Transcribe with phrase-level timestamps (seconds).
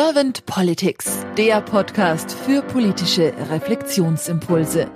[0.00, 4.88] Servant Politics, der Podcast für politische Reflexionsimpulse.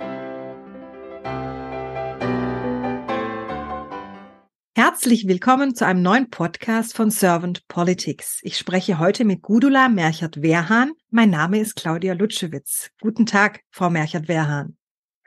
[4.77, 8.39] Herzlich willkommen zu einem neuen Podcast von Servant Politics.
[8.43, 10.93] Ich spreche heute mit Gudula Merchert-Wehrhahn.
[11.09, 12.89] Mein Name ist Claudia Lutschewitz.
[13.01, 14.77] Guten Tag, Frau Merchert-Wehrhahn.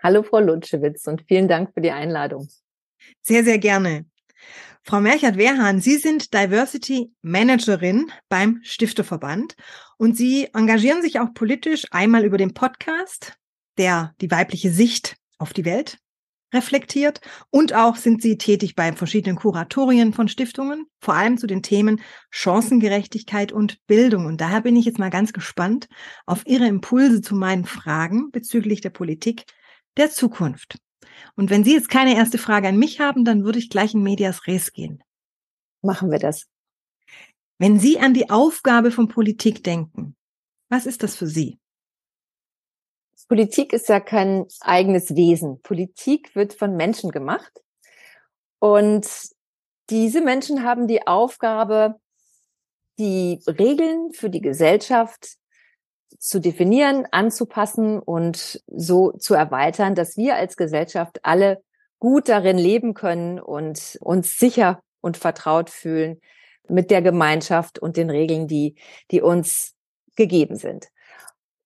[0.03, 2.49] Hallo, Frau Lutschewitz, und vielen Dank für die Einladung.
[3.21, 4.07] Sehr, sehr gerne.
[4.89, 9.57] Frau Merchert-Wehrhahn, Sie sind Diversity Managerin beim Stifterverband
[9.97, 13.37] und Sie engagieren sich auch politisch einmal über den Podcast,
[13.79, 15.99] der die weibliche Sicht auf die Welt
[16.55, 21.65] reflektiert und auch sind Sie tätig bei verschiedenen Kuratorien von Stiftungen, vor allem zu den
[21.65, 24.27] Themen Chancengerechtigkeit und Bildung.
[24.27, 25.89] Und daher bin ich jetzt mal ganz gespannt
[26.27, 29.47] auf Ihre Impulse zu meinen Fragen bezüglich der Politik
[29.97, 30.79] der Zukunft.
[31.35, 34.03] Und wenn Sie jetzt keine erste Frage an mich haben, dann würde ich gleich in
[34.03, 35.03] Medias Res gehen.
[35.83, 36.47] Machen wir das.
[37.59, 40.17] Wenn Sie an die Aufgabe von Politik denken,
[40.69, 41.59] was ist das für Sie?
[43.29, 45.61] Politik ist ja kein eigenes Wesen.
[45.63, 47.53] Politik wird von Menschen gemacht.
[48.61, 49.09] Und
[49.91, 52.01] diese Menschen haben die Aufgabe,
[52.99, 55.37] die Regeln für die Gesellschaft
[56.19, 61.63] zu definieren, anzupassen und so zu erweitern, dass wir als Gesellschaft alle
[61.99, 66.21] gut darin leben können und uns sicher und vertraut fühlen
[66.69, 68.75] mit der Gemeinschaft und den Regeln, die,
[69.11, 69.75] die uns
[70.17, 70.89] gegeben sind.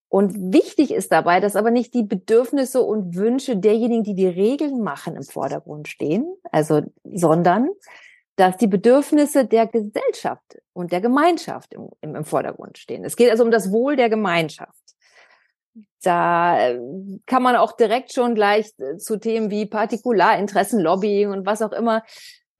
[0.09, 4.83] Und wichtig ist dabei, dass aber nicht die Bedürfnisse und Wünsche derjenigen, die die Regeln
[4.83, 7.71] machen, im Vordergrund stehen, also, sondern
[8.41, 13.05] dass die Bedürfnisse der Gesellschaft und der Gemeinschaft im, im, im Vordergrund stehen.
[13.05, 14.81] Es geht also um das Wohl der Gemeinschaft.
[16.03, 16.81] Da äh,
[17.27, 21.73] kann man auch direkt schon gleich äh, zu Themen wie Partikularinteressen, Lobbying und was auch
[21.73, 22.03] immer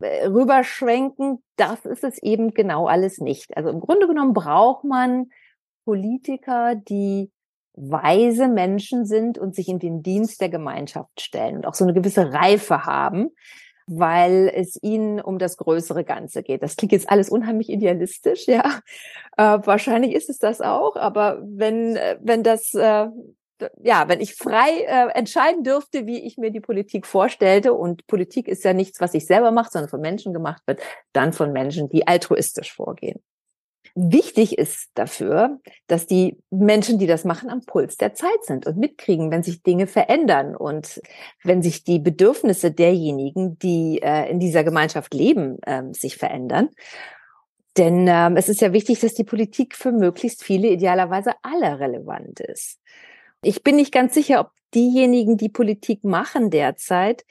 [0.01, 1.43] äh, rüberschwenken.
[1.57, 3.57] Das ist es eben genau alles nicht.
[3.57, 5.31] Also im Grunde genommen braucht man
[5.87, 7.31] Politiker, die
[7.73, 11.95] weise Menschen sind und sich in den Dienst der Gemeinschaft stellen und auch so eine
[11.95, 13.31] gewisse Reife haben,
[13.91, 16.63] weil es ihnen um das größere Ganze geht.
[16.63, 18.81] Das klingt jetzt alles unheimlich idealistisch, ja.
[19.37, 23.09] Äh, wahrscheinlich ist es das auch, aber wenn, äh, wenn das, äh,
[23.83, 28.49] ja, wenn ich frei äh, entscheiden dürfte, wie ich mir die Politik vorstellte, und Politik
[28.49, 30.81] ist ja nichts, was ich selber mache, sondern von Menschen gemacht wird,
[31.13, 33.21] dann von Menschen, die altruistisch vorgehen.
[33.95, 38.77] Wichtig ist dafür, dass die Menschen, die das machen, am Puls der Zeit sind und
[38.77, 41.01] mitkriegen, wenn sich Dinge verändern und
[41.43, 46.69] wenn sich die Bedürfnisse derjenigen, die äh, in dieser Gemeinschaft leben, äh, sich verändern.
[47.77, 52.41] Denn ähm, es ist ja wichtig, dass die Politik für möglichst viele, idealerweise alle relevant
[52.41, 52.79] ist.
[53.43, 57.25] Ich bin nicht ganz sicher, ob diejenigen, die Politik machen derzeit,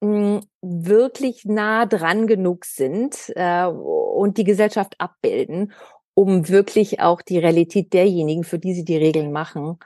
[0.00, 5.72] wirklich nah dran genug sind äh, und die Gesellschaft abbilden,
[6.14, 9.78] um wirklich auch die Realität derjenigen, für die sie die Regeln machen,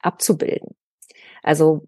[0.00, 0.74] abzubilden.
[1.42, 1.86] Also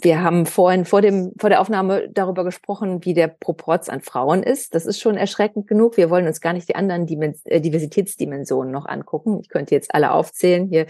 [0.00, 4.42] wir haben vorhin vor dem vor der Aufnahme darüber gesprochen, wie der Proporz an Frauen
[4.42, 4.74] ist.
[4.74, 5.96] Das ist schon erschreckend genug.
[5.96, 7.06] Wir wollen uns gar nicht die anderen
[7.44, 9.40] äh, Diversitätsdimensionen noch angucken.
[9.42, 10.86] Ich könnte jetzt alle aufzählen hier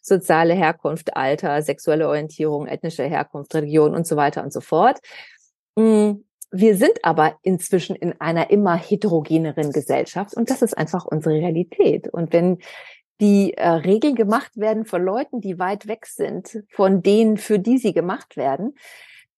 [0.00, 4.98] soziale Herkunft, Alter, sexuelle Orientierung, ethnische Herkunft, Religion und so weiter und so fort.
[5.76, 6.12] Mm,
[6.50, 12.08] wir sind aber inzwischen in einer immer heterogeneren Gesellschaft und das ist einfach unsere Realität.
[12.08, 12.58] Und wenn
[13.20, 17.78] die äh, Regeln gemacht werden von Leuten, die weit weg sind von denen, für die
[17.78, 18.76] sie gemacht werden,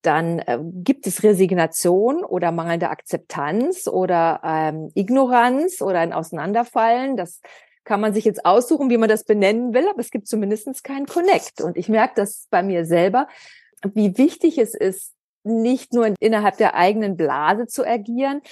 [0.02, 7.16] dann äh, gibt es Resignation oder mangelnde Akzeptanz oder ähm, Ignoranz oder ein Auseinanderfallen.
[7.16, 7.40] Das
[7.84, 11.06] kann man sich jetzt aussuchen, wie man das benennen will, aber es gibt zumindest keinen
[11.06, 11.60] Connect.
[11.60, 13.28] Und ich merke das bei mir selber,
[13.94, 18.42] wie wichtig es ist, nicht nur innerhalb der eigenen Blase zu agieren.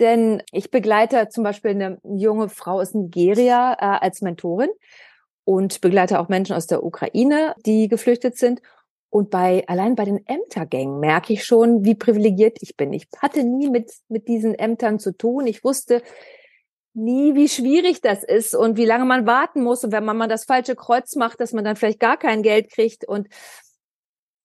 [0.00, 4.70] Denn ich begleite zum Beispiel eine junge Frau aus Nigeria äh, als Mentorin
[5.44, 8.60] und begleite auch Menschen aus der Ukraine, die geflüchtet sind.
[9.10, 12.92] Und bei, allein bei den Ämtergängen merke ich schon, wie privilegiert ich bin.
[12.92, 15.46] Ich hatte nie mit, mit diesen Ämtern zu tun.
[15.46, 16.02] Ich wusste
[16.92, 19.82] nie, wie schwierig das ist und wie lange man warten muss.
[19.82, 22.70] Und wenn man mal das falsche Kreuz macht, dass man dann vielleicht gar kein Geld
[22.70, 23.08] kriegt.
[23.08, 23.28] Und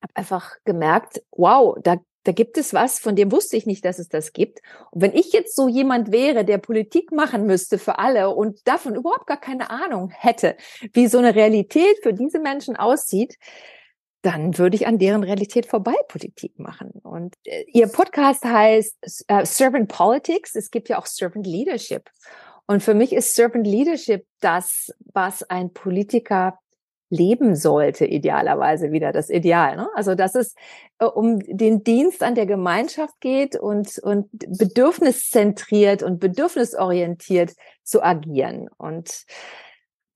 [0.04, 4.00] habe einfach gemerkt, wow, da, da gibt es was, von dem wusste ich nicht, dass
[4.00, 4.62] es das gibt.
[4.92, 8.96] Und wenn ich jetzt so jemand wäre, der Politik machen müsste für alle und davon
[8.96, 10.56] überhaupt gar keine Ahnung hätte,
[10.94, 13.38] wie so eine Realität für diese Menschen aussieht,
[14.22, 16.92] dann würde ich an deren Realität vorbei Politik machen.
[17.04, 20.56] Und äh, ihr Podcast heißt äh, Servant Politics.
[20.56, 22.10] Es gibt ja auch Servant Leadership.
[22.66, 26.58] Und für mich ist Servant Leadership das, was ein Politiker
[27.14, 29.78] leben sollte, idealerweise wieder das Ideal.
[29.78, 29.88] Ne?
[29.96, 30.56] Also dass es
[31.00, 38.68] äh, um den Dienst an der Gemeinschaft geht und, und bedürfniszentriert und bedürfnisorientiert zu agieren.
[38.78, 39.26] Und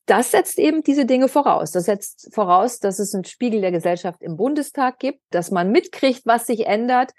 [0.07, 1.71] das setzt eben diese Dinge voraus.
[1.71, 6.25] Das setzt voraus, dass es einen Spiegel der Gesellschaft im Bundestag gibt, dass man mitkriegt,
[6.25, 7.11] was sich ändert,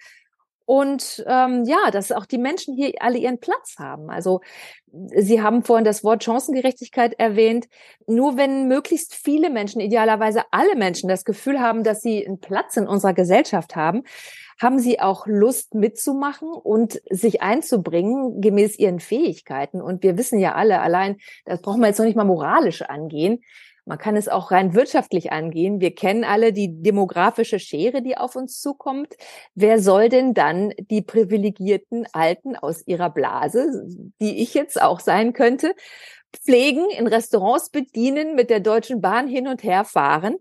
[0.68, 4.10] und ähm, ja, dass auch die Menschen hier alle ihren Platz haben.
[4.10, 4.42] Also
[5.16, 7.68] Sie haben vorhin das Wort Chancengerechtigkeit erwähnt.
[8.06, 12.76] Nur wenn möglichst viele Menschen, idealerweise alle Menschen, das Gefühl haben, dass sie einen Platz
[12.76, 14.02] in unserer Gesellschaft haben,
[14.60, 19.80] haben sie auch Lust mitzumachen und sich einzubringen gemäß ihren Fähigkeiten.
[19.80, 21.16] Und wir wissen ja alle, allein,
[21.46, 23.40] das brauchen wir jetzt noch nicht mal moralisch angehen.
[23.88, 25.80] Man kann es auch rein wirtschaftlich angehen.
[25.80, 29.14] Wir kennen alle die demografische Schere, die auf uns zukommt.
[29.54, 33.86] Wer soll denn dann die privilegierten Alten aus ihrer Blase,
[34.20, 35.74] die ich jetzt auch sein könnte,
[36.44, 40.36] pflegen, in Restaurants bedienen, mit der Deutschen Bahn hin und her fahren?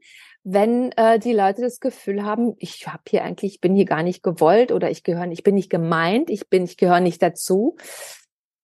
[0.49, 4.01] wenn äh, die Leute das Gefühl haben, ich habe hier eigentlich, ich bin hier gar
[4.01, 7.75] nicht gewollt oder ich gehöre, ich bin nicht gemeint, ich bin, ich gehöre nicht dazu.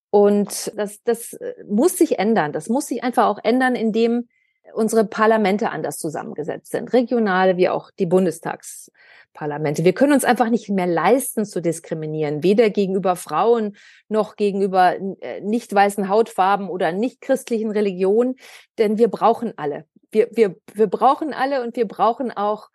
[0.08, 2.52] Und das, das äh, muss sich ändern.
[2.52, 4.28] Das muss sich einfach auch ändern, indem
[4.74, 9.84] unsere Parlamente anders zusammengesetzt sind, regionale wie auch die Bundestagsparlamente.
[9.84, 13.76] Wir können uns einfach nicht mehr leisten zu diskriminieren, weder gegenüber Frauen
[14.08, 18.36] noch gegenüber äh, nicht weißen Hautfarben oder nicht christlichen Religionen,
[18.78, 19.86] denn wir brauchen alle.
[20.10, 22.68] Wir, wir, wir brauchen alle und wir brauchen auch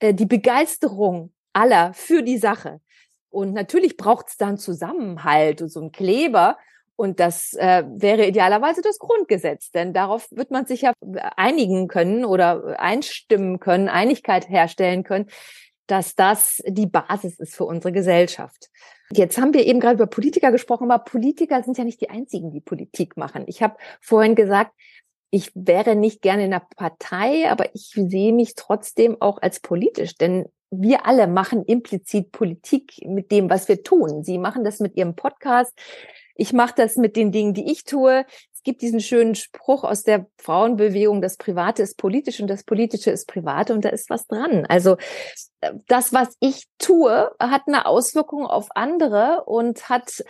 [0.00, 2.80] äh, die Begeisterung aller für die Sache.
[3.30, 6.58] Und natürlich braucht es dann Zusammenhalt und so einen Kleber,
[7.02, 10.92] und das äh, wäre idealerweise das Grundgesetz, denn darauf wird man sich ja
[11.36, 15.26] einigen können oder einstimmen können, Einigkeit herstellen können,
[15.88, 18.70] dass das die Basis ist für unsere Gesellschaft.
[19.10, 22.52] Jetzt haben wir eben gerade über Politiker gesprochen, aber Politiker sind ja nicht die einzigen,
[22.52, 23.46] die Politik machen.
[23.48, 24.70] Ich habe vorhin gesagt,
[25.30, 30.14] ich wäre nicht gerne in einer Partei, aber ich sehe mich trotzdem auch als politisch,
[30.14, 34.22] denn wir alle machen implizit Politik mit dem, was wir tun.
[34.22, 35.72] Sie machen das mit ihrem Podcast.
[36.34, 38.24] Ich mache das mit den Dingen, die ich tue.
[38.54, 43.10] Es gibt diesen schönen Spruch aus der Frauenbewegung, das Private ist politisch und das Politische
[43.10, 44.66] ist Private und da ist was dran.
[44.66, 44.96] Also
[45.88, 50.22] das, was ich tue, hat eine Auswirkung auf andere und hat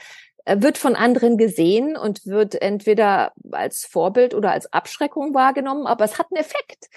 [0.47, 6.19] wird von anderen gesehen und wird entweder als Vorbild oder als Abschreckung wahrgenommen, aber es
[6.19, 6.89] hat einen Effekt.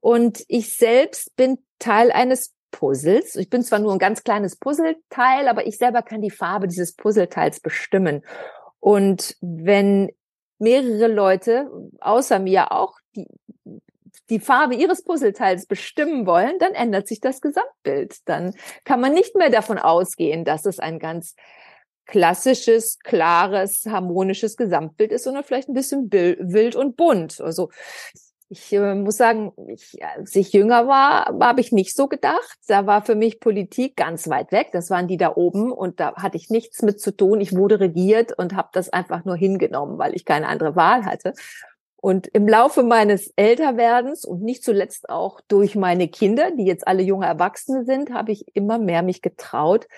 [0.00, 3.36] Und ich selbst bin Teil eines Puzzles.
[3.36, 6.94] Ich bin zwar nur ein ganz kleines Puzzleteil, aber ich selber kann die Farbe dieses
[6.94, 8.24] Puzzleteils bestimmen.
[8.80, 10.10] Und wenn
[10.58, 11.70] mehrere Leute
[12.00, 13.26] außer mir auch die,
[14.30, 18.16] die Farbe ihres Puzzleteils bestimmen wollen, dann ändert sich das Gesamtbild.
[18.26, 18.54] Dann
[18.84, 21.34] kann man nicht mehr davon ausgehen, dass es ein ganz
[22.06, 27.40] klassisches, klares, harmonisches Gesamtbild ist, sondern vielleicht ein bisschen wild und bunt.
[27.40, 27.70] Also
[28.50, 32.58] ich äh, muss sagen, ich, als ich jünger war, habe ich nicht so gedacht.
[32.66, 34.70] Da war für mich Politik ganz weit weg.
[34.72, 37.40] Das waren die da oben und da hatte ich nichts mit zu tun.
[37.40, 41.34] Ich wurde regiert und habe das einfach nur hingenommen, weil ich keine andere Wahl hatte.
[42.00, 47.02] Und im Laufe meines Älterwerdens und nicht zuletzt auch durch meine Kinder, die jetzt alle
[47.02, 49.88] junge Erwachsene sind, habe ich immer mehr mich getraut,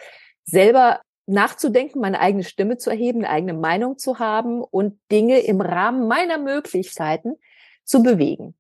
[0.44, 5.60] selber nachzudenken, meine eigene Stimme zu erheben, eine eigene Meinung zu haben und Dinge im
[5.60, 7.36] Rahmen meiner Möglichkeiten
[7.90, 8.54] zu bewegen.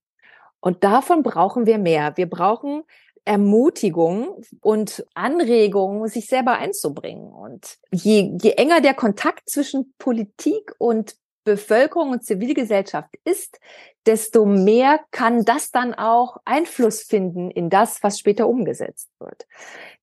[0.58, 2.16] Und davon brauchen wir mehr.
[2.16, 2.82] Wir brauchen
[3.24, 7.32] Ermutigung und Anregung, sich selber einzubringen.
[7.32, 13.58] Und je, je enger der Kontakt zwischen Politik und Bevölkerung und Zivilgesellschaft ist,
[14.04, 19.46] desto mehr kann das dann auch Einfluss finden in das, was später umgesetzt wird.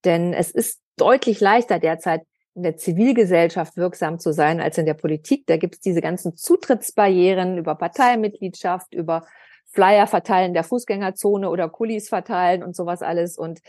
[0.06, 2.24] Denn es ist deutlich leichter derzeit
[2.58, 5.46] in der Zivilgesellschaft wirksam zu sein als in der Politik.
[5.46, 9.26] Da gibt es diese ganzen Zutrittsbarrieren über Parteimitgliedschaft, über
[9.68, 13.38] Flyer verteilen der Fußgängerzone oder Kulis verteilen und sowas alles.
[13.38, 13.60] Und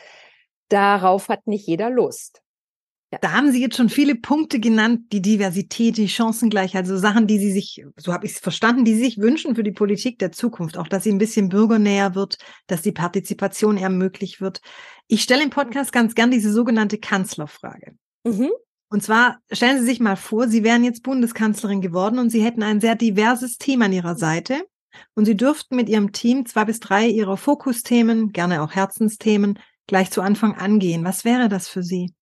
[0.70, 2.40] darauf hat nicht jeder Lust.
[3.12, 3.18] Ja.
[3.20, 7.38] Da haben Sie jetzt schon viele Punkte genannt, die Diversität, die Chancengleichheit, so Sachen, die
[7.38, 10.32] Sie sich, so habe ich es verstanden, die Sie sich wünschen für die Politik der
[10.32, 14.62] Zukunft, auch dass sie ein bisschen bürgernäher wird, dass die Partizipation ermöglicht wird.
[15.08, 17.96] Ich stelle im Podcast ganz gern diese sogenannte Kanzlerfrage.
[18.24, 18.50] Mhm.
[18.90, 22.62] Und zwar stellen Sie sich mal vor, Sie wären jetzt Bundeskanzlerin geworden und Sie hätten
[22.62, 24.64] ein sehr diverses Team an Ihrer Seite
[25.14, 30.10] und Sie dürften mit Ihrem Team zwei bis drei Ihrer Fokusthemen, gerne auch Herzensthemen, gleich
[30.10, 31.04] zu Anfang angehen.
[31.04, 32.14] Was wäre das für Sie?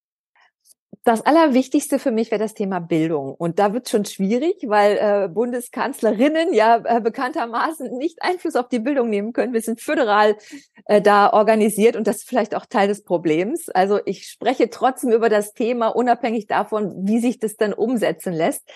[1.06, 3.32] Das Allerwichtigste für mich wäre das Thema Bildung.
[3.32, 8.80] Und da wird schon schwierig, weil äh, Bundeskanzlerinnen ja äh, bekanntermaßen nicht Einfluss auf die
[8.80, 9.52] Bildung nehmen können.
[9.52, 10.36] Wir sind föderal
[10.86, 13.68] äh, da organisiert und das ist vielleicht auch Teil des Problems.
[13.68, 18.68] Also ich spreche trotzdem über das Thema, unabhängig davon, wie sich das dann umsetzen lässt.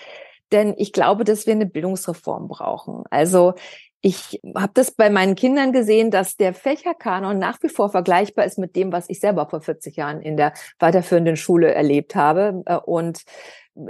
[0.53, 3.03] Denn ich glaube, dass wir eine Bildungsreform brauchen.
[3.09, 3.55] Also
[4.03, 8.57] Ich habe das bei meinen Kindern gesehen, dass der Fächerkanon nach wie vor vergleichbar ist
[8.57, 12.63] mit dem, was ich selber vor 40 Jahren in der weiterführenden Schule erlebt habe.
[12.65, 13.21] Äh, und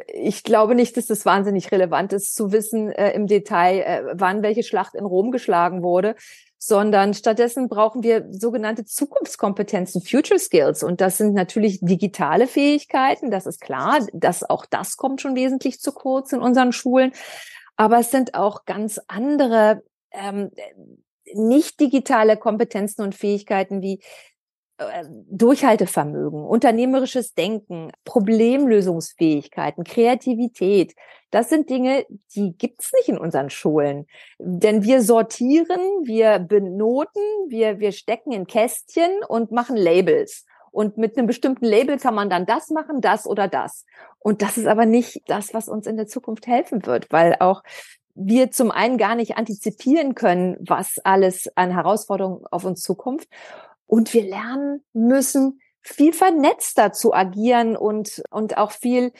[0.08, 4.44] ich glaube nicht, dass das wahnsinnig relevant ist, zu wissen äh, im Detail, äh, wann
[4.44, 6.16] welche Schlacht in Rom geschlagen wurde,
[6.58, 10.84] sondern stattdessen brauchen wir sogenannte Zukunftskompetenzen, Future Skills.
[10.84, 15.80] Und das sind natürlich digitale Fähigkeiten, das ist klar, dass auch das kommt schon wesentlich
[15.80, 17.14] zu kurz in unseren Schulen.
[17.78, 20.52] Aber es sind auch ganz andere ähm,
[21.34, 24.02] nicht digitale Kompetenzen und Fähigkeiten wie
[24.78, 30.96] äh, Durchhaltevermögen, unternehmerisches Denken, Problemlösungsfähigkeiten, Kreativität.
[31.30, 34.08] Das sind Dinge, die gibt's nicht in unseren Schulen.
[34.40, 40.46] Denn wir sortieren, wir benoten, wir, wir stecken in Kästchen und machen Labels.
[40.72, 43.86] Und mit einem bestimmten Label kann man dann das machen, das oder das.
[44.20, 47.62] Und das ist aber nicht das, was uns in der Zukunft helfen wird, weil auch
[48.16, 53.28] wir zum einen gar nicht antizipieren können, was alles an Herausforderungen auf uns zukommt.
[53.88, 59.12] Und wir lernen müssen, viel vernetzter zu agieren und, und auch viel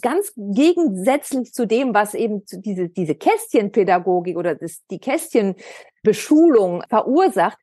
[0.00, 7.58] ganz gegensätzlich zu dem, was eben diese, diese Kästchenpädagogik oder das, die Kästchenbeschulung verursacht,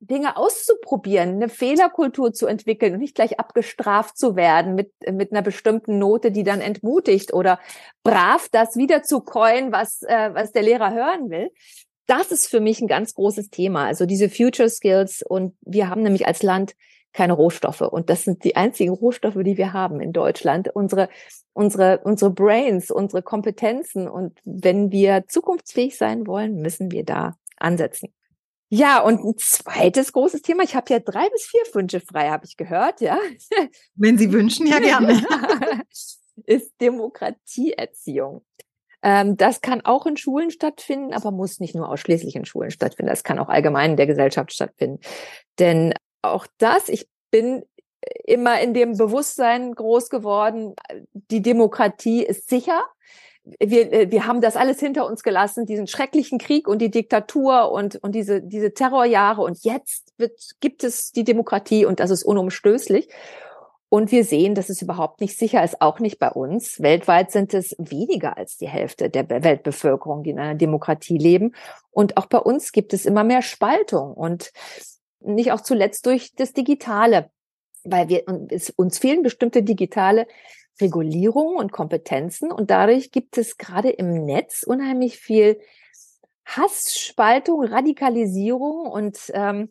[0.00, 5.42] Dinge auszuprobieren, eine Fehlerkultur zu entwickeln und nicht gleich abgestraft zu werden mit, mit einer
[5.42, 7.58] bestimmten Note, die dann entmutigt oder
[8.04, 11.50] brav das wieder zu coin, was, äh, was der Lehrer hören will.
[12.06, 13.86] Das ist für mich ein ganz großes Thema.
[13.86, 16.74] Also diese Future Skills und wir haben nämlich als Land
[17.12, 20.68] keine Rohstoffe und das sind die einzigen Rohstoffe, die wir haben in Deutschland.
[20.74, 21.08] Unsere,
[21.54, 28.12] unsere, unsere Brains, unsere Kompetenzen und wenn wir zukunftsfähig sein wollen, müssen wir da ansetzen.
[28.70, 32.44] Ja, und ein zweites großes Thema, ich habe ja drei bis vier Wünsche frei, habe
[32.44, 33.18] ich gehört, ja.
[33.94, 35.22] Wenn Sie wünschen, ja gerne.
[36.44, 38.44] ist Demokratieerziehung.
[39.02, 43.10] Ähm, das kann auch in Schulen stattfinden, aber muss nicht nur ausschließlich in Schulen stattfinden.
[43.10, 45.00] Das kann auch allgemein in der Gesellschaft stattfinden.
[45.58, 47.64] Denn auch das, ich bin
[48.24, 50.74] immer in dem Bewusstsein groß geworden,
[51.12, 52.84] die Demokratie ist sicher
[53.58, 57.70] wir, äh, wir haben das alles hinter uns gelassen, diesen schrecklichen Krieg und die Diktatur
[57.70, 59.42] und, und diese, diese Terrorjahre.
[59.42, 63.08] Und jetzt wird, gibt es die Demokratie und das ist unumstößlich.
[63.90, 66.82] Und wir sehen, dass es überhaupt nicht sicher ist, auch nicht bei uns.
[66.82, 71.54] Weltweit sind es weniger als die Hälfte der Weltbevölkerung, die in einer Demokratie leben.
[71.90, 74.52] Und auch bei uns gibt es immer mehr Spaltung und
[75.20, 77.30] nicht auch zuletzt durch das Digitale,
[77.82, 78.24] weil wir,
[78.76, 80.26] uns fehlen bestimmte digitale
[80.80, 85.60] Regulierung und Kompetenzen und dadurch gibt es gerade im Netz unheimlich viel
[86.44, 89.70] Hassspaltung, Radikalisierung und ähm,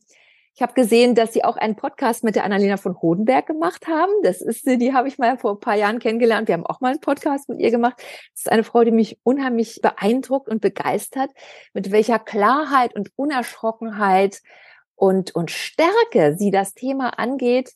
[0.57, 4.11] ich habe gesehen, dass Sie auch einen Podcast mit der Annalena von Hodenberg gemacht haben.
[4.23, 6.47] Das ist, die habe ich mal vor ein paar Jahren kennengelernt.
[6.47, 7.97] Wir haben auch mal einen Podcast mit ihr gemacht.
[7.99, 11.29] Das ist eine Frau, die mich unheimlich beeindruckt und begeistert,
[11.73, 14.41] mit welcher Klarheit und Unerschrockenheit
[14.95, 17.73] und, und Stärke sie das Thema angeht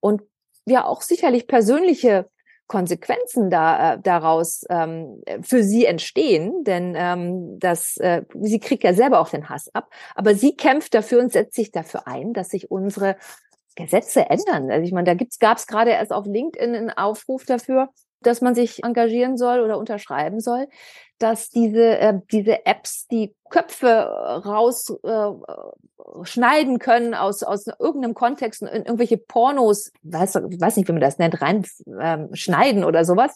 [0.00, 0.22] und
[0.66, 2.28] ja auch sicherlich persönliche
[2.66, 8.94] Konsequenzen da, äh, daraus ähm, für sie entstehen, denn ähm, das, äh, sie kriegt ja
[8.94, 12.48] selber auch den Hass ab, aber sie kämpft dafür und setzt sich dafür ein, dass
[12.50, 13.16] sich unsere
[13.76, 14.70] Gesetze ändern.
[14.70, 17.90] Also ich meine, da gab es gerade erst auf LinkedIn einen Aufruf dafür,
[18.26, 20.68] dass man sich engagieren soll oder unterschreiben soll,
[21.18, 23.86] dass diese, äh, diese Apps die Köpfe
[24.44, 31.00] rausschneiden äh, können aus, aus irgendeinem Kontext in irgendwelche Pornos, weiß, weiß nicht, wie man
[31.00, 31.64] das nennt, rein
[32.00, 32.30] ähm,
[32.84, 33.34] oder sowas,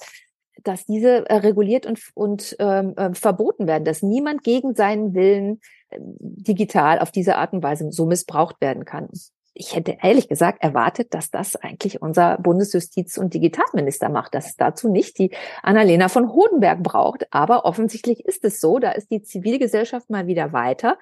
[0.64, 5.60] dass diese äh, reguliert und, und ähm, äh, verboten werden, dass niemand gegen seinen Willen
[5.90, 9.08] äh, digital auf diese Art und Weise so missbraucht werden kann
[9.58, 14.56] ich hätte ehrlich gesagt erwartet, dass das eigentlich unser Bundesjustiz- und Digitalminister macht, dass es
[14.56, 17.26] dazu nicht die Annalena von Hodenberg braucht.
[17.32, 20.98] Aber offensichtlich ist es so, da ist die Zivilgesellschaft mal wieder weiter.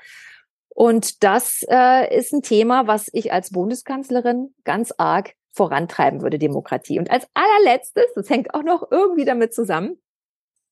[0.68, 6.98] Und das äh, ist ein Thema, was ich als Bundeskanzlerin ganz arg vorantreiben würde, Demokratie.
[6.98, 9.98] Und als allerletztes, das hängt auch noch irgendwie damit zusammen,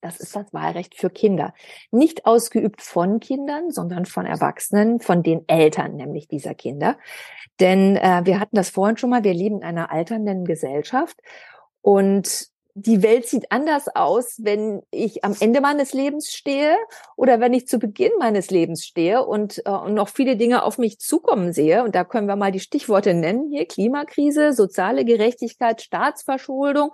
[0.04, 1.54] das ist das Wahlrecht für Kinder.
[1.90, 6.98] Nicht ausgeübt von Kindern, sondern von Erwachsenen, von den Eltern nämlich dieser Kinder.
[7.58, 11.16] Denn äh, wir hatten das vorhin schon mal, wir leben in einer alternden Gesellschaft
[11.80, 16.76] und die Welt sieht anders aus, wenn ich am Ende meines Lebens stehe
[17.16, 20.76] oder wenn ich zu Beginn meines Lebens stehe und, äh, und noch viele Dinge auf
[20.76, 21.84] mich zukommen sehe.
[21.84, 23.66] Und da können wir mal die Stichworte nennen hier.
[23.66, 26.90] Klimakrise, soziale Gerechtigkeit, Staatsverschuldung,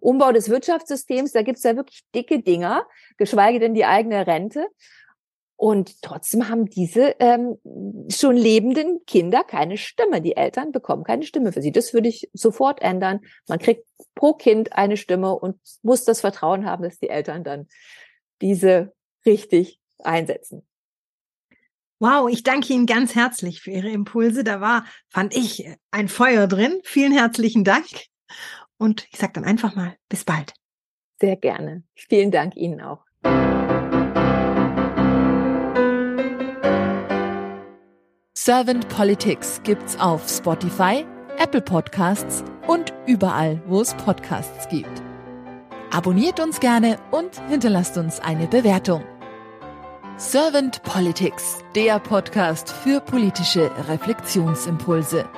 [0.00, 1.32] Umbau des Wirtschaftssystems.
[1.32, 2.86] Da gibt's ja wirklich dicke Dinger,
[3.16, 4.66] geschweige denn die eigene Rente.
[5.58, 7.56] Und trotzdem haben diese ähm,
[8.10, 10.20] schon lebenden Kinder keine Stimme.
[10.20, 11.72] Die Eltern bekommen keine Stimme für sie.
[11.72, 13.20] Das würde ich sofort ändern.
[13.48, 17.68] Man kriegt pro Kind eine Stimme und muss das Vertrauen haben, dass die Eltern dann
[18.42, 18.92] diese
[19.24, 20.66] richtig einsetzen.
[21.98, 24.44] Wow, ich danke Ihnen ganz herzlich für Ihre Impulse.
[24.44, 26.80] Da war, fand ich, ein Feuer drin.
[26.84, 27.86] Vielen herzlichen Dank.
[28.78, 30.54] Und ich sage dann einfach mal, bis bald.
[31.20, 31.82] Sehr gerne.
[31.94, 33.04] Vielen Dank Ihnen auch.
[38.34, 41.04] Servant Politics gibt's auf Spotify,
[41.38, 45.02] Apple Podcasts und überall, wo es Podcasts gibt.
[45.90, 49.02] Abonniert uns gerne und hinterlasst uns eine Bewertung.
[50.16, 55.28] Servant Politics, der Podcast für politische Reflexionsimpulse.